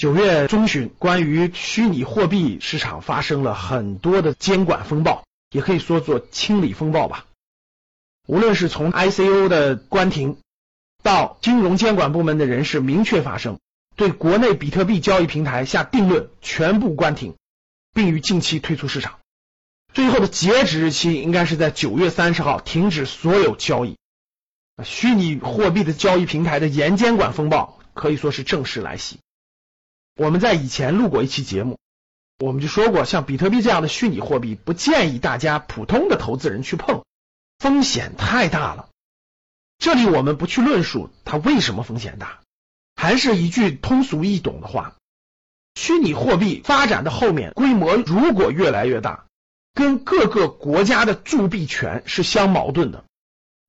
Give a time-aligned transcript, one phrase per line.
[0.00, 7.26] 九月中旬，关于虚拟货币市场发生了很多的监管风暴，也可以说做清理风暴吧。
[8.26, 10.38] 无论是从 ICO 的关停，
[11.02, 13.58] 到金融监管部门的人士明确发声，
[13.94, 17.34] 对国内比特币交易平台下定论，全部关停，
[17.92, 19.18] 并于近期退出市场。
[19.92, 23.98] 最后的截止日期应该是在九月三十号，停止所有交易。
[24.82, 29.18] 虚拟货币的交易平台的严监管风暴可以说是正式来袭。
[30.20, 31.78] 我们在以前录过一期节目，
[32.40, 37.06] 我们就说过，像比特币这样的虚拟货币，不建议大家普通的投资人去碰，
[37.58, 38.90] 风险太大了。
[39.78, 42.40] 这里我们不去论述它为什么风险大，
[42.96, 44.94] 还是一句通俗易懂的话：
[45.74, 49.24] 虚拟货币发展的后面规模如果越来越大，
[49.72, 53.04] 跟各个国家的铸币权是相矛盾的，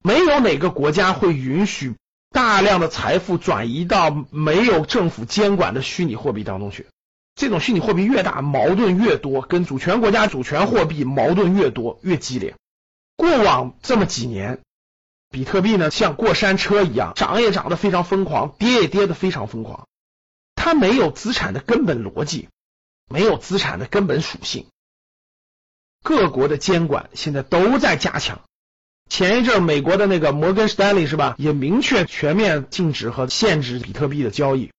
[0.04, 1.96] 没有哪个国家会允许。
[2.32, 6.88] 大量的财富转移到没有政府监管的虚拟货币当中去，
[7.36, 12.56] 这种虚拟货币越大，矛盾越多，跟主权国家主权货币矛盾越多越激烈。
[13.18, 14.62] 过往这么几年，
[15.30, 19.88] 比特币呢像过山车一样，涨也涨得非常疯狂，跌也跌得非常疯狂。
[20.56, 22.48] 它没有资产的根本逻辑，
[23.10, 24.68] 没有资产的根本属性。
[26.02, 28.42] 各国的监管现在都在加强。
[29.12, 34.72] 前一阵美国的那个摩根士丹利是吧，也明确全面禁止和限制比特币的交易。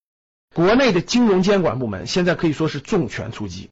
[0.55, 3.69] 国内的金融监管部门现在可以说是重拳出击，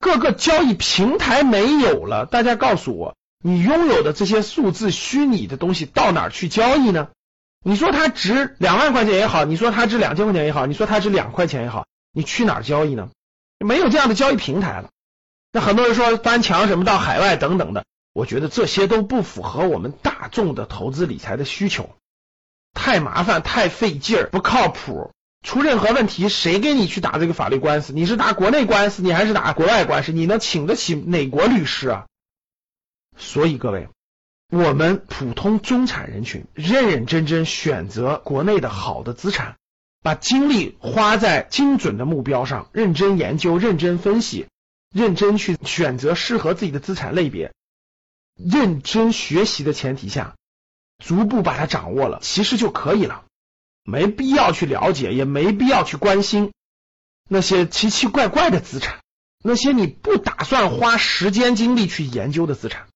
[0.00, 7.08] 各个交易平台没有了，大家告诉我，你拥有的这些数字虚拟的东西到哪儿去交易呢？
[7.62, 13.10] 你说它值两万块钱也好，你说它值两千块钱也好，你说它值两块钱也好，你去哪儿交易呢？
[13.58, 14.88] 没有这样的交易平台了。
[15.52, 17.84] 那很多人说翻墙什么到海外等等的。
[18.12, 21.90] 我觉得这些都不符合我们大众的投资理财的需求，
[22.74, 25.12] 太麻烦、太费劲儿、不靠谱。
[25.44, 27.92] 出任何问题，谁给你去打这个法律官司？
[27.92, 30.12] 你是打国内官司，你还是打国外官司？
[30.12, 32.06] 你能请得起哪国律师啊？
[33.16, 33.88] 所以各位，
[34.50, 39.56] 我们普通中产人群认认真真选择国内的好的资产，
[40.02, 44.46] 把精力花在精准的目标上，认真研究、认真分析、
[44.94, 47.52] 认真去选择适合自己的资产类别。
[48.50, 50.34] 认真学习的前提下，
[50.98, 53.24] 逐步把它掌握了，其实就可以了，
[53.84, 56.52] 没必要去了解，也没必要去关心
[57.28, 59.00] 那些奇奇怪怪的资产，
[59.42, 62.88] 那些你不打算花时间精力去研究的资产。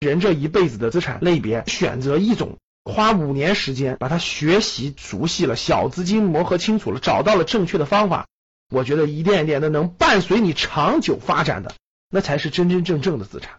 [0.00, 8.26] 人这一辈子的资产类别，选择一种，花五年时间把它学习熟悉了，小资金磨合清楚了，找到了正确的方法，
[8.70, 11.74] 我觉得一点一点的能伴随你长久发展的，
[12.08, 13.58] 那才是真真正正的资产。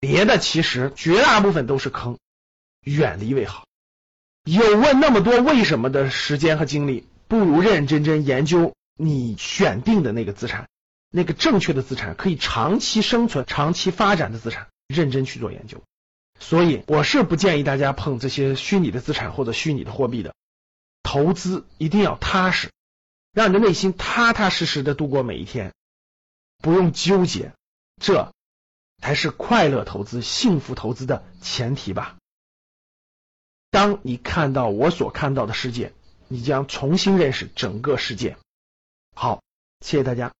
[0.00, 2.18] 别的其实绝大部分都是坑，
[2.82, 3.66] 远离为好。
[4.44, 10.68] 有问那么多为什么的时间和精力，不如认认真真研究你选定的那个资产，
[11.10, 15.82] 那个正确的资产，可以长期生存、长期发展的资产，认真去做研究。
[16.38, 20.34] 所以我是不建议大家碰这些虚拟的资产或者虚拟的货币的。
[21.02, 22.70] 投资一定要踏实，
[23.32, 25.74] 让你的内心踏踏实实的度过每一天，
[26.62, 27.52] 不用纠结
[28.00, 28.32] 这。
[29.00, 32.16] 才是快乐投资、幸福投资的前提吧。
[33.70, 35.92] 当你看到我所看到的世界，
[36.28, 38.36] 你将重新认识整个世界。
[39.14, 39.40] 好，
[39.80, 40.32] 谢谢大家。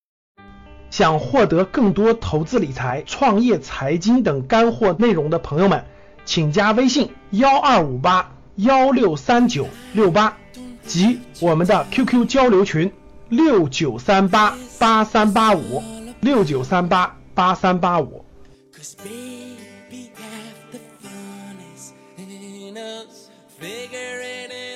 [0.91, 5.87] 想获得更多投资理财、创业财经等干货内容的朋友们，
[6.25, 10.37] 请加微信幺二五八幺六三九六八
[10.85, 12.93] 及我们的 QQ 交流群
[13.29, 15.83] 六九三八八三八五
[16.21, 18.25] 六九三八八三八五。
[18.81, 24.70] Cause baby, half the fun is in us figuring it out.